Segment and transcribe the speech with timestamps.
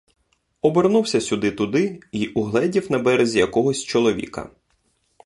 [0.61, 4.49] Обернувся сюди-туди й угледів на березі якогось чоловіка.